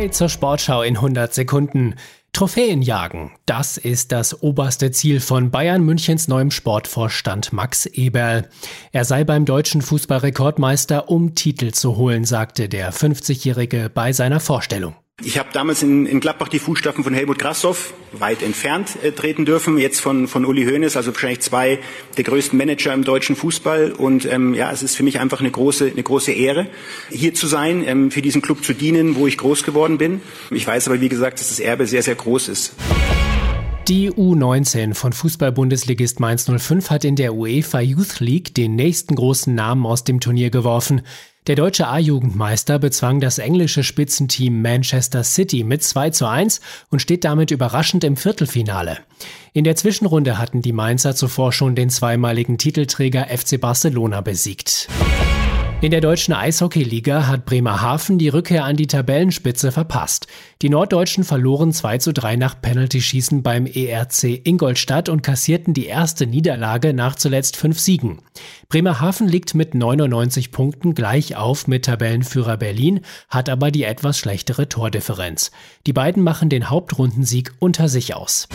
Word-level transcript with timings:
Hi 0.00 0.10
zur 0.10 0.30
Sportschau 0.30 0.80
in 0.80 0.96
100 0.96 1.34
Sekunden. 1.34 1.94
Trophäen 2.32 2.80
jagen, 2.80 3.32
das 3.44 3.76
ist 3.76 4.12
das 4.12 4.42
oberste 4.42 4.92
Ziel 4.92 5.20
von 5.20 5.50
Bayern 5.50 5.84
Münchens 5.84 6.26
neuem 6.26 6.50
Sportvorstand 6.50 7.52
Max 7.52 7.84
Eberl. 7.84 8.48
Er 8.92 9.04
sei 9.04 9.24
beim 9.24 9.44
deutschen 9.44 9.82
Fußballrekordmeister, 9.82 11.10
um 11.10 11.34
Titel 11.34 11.72
zu 11.72 11.98
holen, 11.98 12.24
sagte 12.24 12.70
der 12.70 12.94
50-Jährige 12.94 13.90
bei 13.92 14.14
seiner 14.14 14.40
Vorstellung. 14.40 14.94
Ich 15.22 15.38
habe 15.38 15.50
damals 15.52 15.82
in, 15.82 16.06
in 16.06 16.20
Gladbach 16.20 16.48
die 16.48 16.58
Fußstapfen 16.58 17.04
von 17.04 17.12
Helmut 17.12 17.38
Grassoff 17.38 17.92
weit 18.12 18.42
entfernt 18.42 18.96
äh, 19.02 19.12
treten 19.12 19.44
dürfen, 19.44 19.76
jetzt 19.78 20.00
von, 20.00 20.28
von 20.28 20.46
Uli 20.46 20.64
Hoeneß, 20.64 20.96
also 20.96 21.12
wahrscheinlich 21.12 21.40
zwei 21.40 21.78
der 22.16 22.24
größten 22.24 22.56
Manager 22.56 22.94
im 22.94 23.04
deutschen 23.04 23.36
Fußball. 23.36 23.92
Und 23.92 24.24
ähm, 24.24 24.54
ja, 24.54 24.72
es 24.72 24.82
ist 24.82 24.96
für 24.96 25.02
mich 25.02 25.20
einfach 25.20 25.40
eine 25.40 25.50
große, 25.50 25.90
eine 25.90 26.02
große 26.02 26.32
Ehre, 26.32 26.68
hier 27.10 27.34
zu 27.34 27.46
sein, 27.46 27.84
ähm, 27.86 28.10
für 28.10 28.22
diesen 28.22 28.40
Club 28.40 28.64
zu 28.64 28.72
dienen, 28.72 29.14
wo 29.16 29.26
ich 29.26 29.36
groß 29.36 29.62
geworden 29.62 29.98
bin. 29.98 30.22
Ich 30.50 30.66
weiß 30.66 30.88
aber, 30.88 31.00
wie 31.00 31.08
gesagt, 31.08 31.38
dass 31.38 31.48
das 31.48 31.60
Erbe 31.60 31.86
sehr, 31.86 32.02
sehr 32.02 32.14
groß 32.14 32.48
ist. 32.48 32.74
Die 33.90 34.08
U19 34.08 34.94
von 34.94 35.12
Fußball-Bundesligist 35.12 36.20
Mainz 36.20 36.44
05 36.48 36.90
hat 36.90 37.04
in 37.04 37.16
der 37.16 37.34
UEFA 37.34 37.80
Youth 37.80 38.20
League 38.20 38.54
den 38.54 38.76
nächsten 38.76 39.16
großen 39.16 39.52
Namen 39.52 39.84
aus 39.84 40.04
dem 40.04 40.20
Turnier 40.20 40.50
geworfen. 40.50 41.02
Der 41.48 41.56
deutsche 41.56 41.88
A-Jugendmeister 41.88 42.78
bezwang 42.78 43.18
das 43.18 43.38
englische 43.38 43.82
Spitzenteam 43.82 44.62
Manchester 44.62 45.24
City 45.24 45.64
mit 45.64 45.82
2 45.82 46.10
zu 46.10 46.28
1 46.28 46.60
und 46.90 47.02
steht 47.02 47.24
damit 47.24 47.50
überraschend 47.50 48.04
im 48.04 48.16
Viertelfinale. 48.16 48.98
In 49.54 49.64
der 49.64 49.74
Zwischenrunde 49.74 50.38
hatten 50.38 50.62
die 50.62 50.72
Mainzer 50.72 51.16
zuvor 51.16 51.52
schon 51.52 51.74
den 51.74 51.90
zweimaligen 51.90 52.58
Titelträger 52.58 53.26
FC 53.26 53.60
Barcelona 53.60 54.20
besiegt. 54.20 54.88
In 55.82 55.90
der 55.90 56.02
deutschen 56.02 56.34
Eishockeyliga 56.34 57.26
hat 57.26 57.46
Bremerhaven 57.46 58.18
die 58.18 58.28
Rückkehr 58.28 58.64
an 58.64 58.76
die 58.76 58.86
Tabellenspitze 58.86 59.72
verpasst. 59.72 60.26
Die 60.60 60.68
Norddeutschen 60.68 61.24
verloren 61.24 61.72
2 61.72 61.96
zu 61.96 62.12
3 62.12 62.36
nach 62.36 62.60
Penalty-Schießen 62.60 63.42
beim 63.42 63.64
ERC 63.64 64.46
Ingolstadt 64.46 65.08
und 65.08 65.22
kassierten 65.22 65.72
die 65.72 65.86
erste 65.86 66.26
Niederlage 66.26 66.92
nach 66.92 67.14
zuletzt 67.14 67.56
fünf 67.56 67.80
Siegen. 67.80 68.18
Bremerhaven 68.68 69.26
liegt 69.26 69.54
mit 69.54 69.74
99 69.74 70.52
Punkten 70.52 70.94
gleich 70.94 71.36
auf 71.36 71.66
mit 71.66 71.86
Tabellenführer 71.86 72.58
Berlin, 72.58 73.00
hat 73.30 73.48
aber 73.48 73.70
die 73.70 73.84
etwas 73.84 74.18
schlechtere 74.18 74.68
Tordifferenz. 74.68 75.50
Die 75.86 75.94
beiden 75.94 76.22
machen 76.22 76.50
den 76.50 76.68
Hauptrundensieg 76.68 77.52
unter 77.58 77.88
sich 77.88 78.14
aus. 78.14 78.48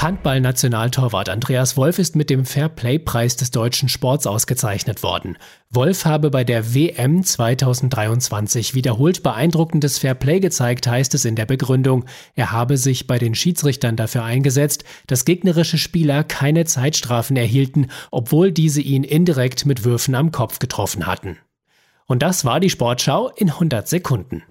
Handball-Nationaltorwart 0.00 1.28
Andreas 1.28 1.76
Wolf 1.76 1.98
ist 1.98 2.16
mit 2.16 2.30
dem 2.30 2.46
Fairplay-Preis 2.46 3.36
des 3.36 3.50
deutschen 3.50 3.90
Sports 3.90 4.26
ausgezeichnet 4.26 5.02
worden. 5.02 5.36
Wolf 5.68 6.06
habe 6.06 6.30
bei 6.30 6.42
der 6.42 6.74
WM 6.74 7.22
2023 7.22 8.74
wiederholt 8.74 9.22
beeindruckendes 9.22 9.98
Fairplay 9.98 10.40
gezeigt, 10.40 10.86
heißt 10.86 11.14
es 11.14 11.26
in 11.26 11.36
der 11.36 11.44
Begründung. 11.44 12.06
Er 12.34 12.50
habe 12.50 12.78
sich 12.78 13.06
bei 13.06 13.18
den 13.18 13.34
Schiedsrichtern 13.34 13.96
dafür 13.96 14.24
eingesetzt, 14.24 14.84
dass 15.06 15.26
gegnerische 15.26 15.76
Spieler 15.76 16.24
keine 16.24 16.64
Zeitstrafen 16.64 17.36
erhielten, 17.36 17.88
obwohl 18.10 18.52
diese 18.52 18.80
ihn 18.80 19.04
indirekt 19.04 19.66
mit 19.66 19.84
Würfen 19.84 20.14
am 20.14 20.32
Kopf 20.32 20.60
getroffen 20.60 21.06
hatten. 21.06 21.36
Und 22.06 22.22
das 22.22 22.46
war 22.46 22.58
die 22.58 22.70
Sportschau 22.70 23.28
in 23.36 23.50
100 23.50 23.86
Sekunden. 23.86 24.44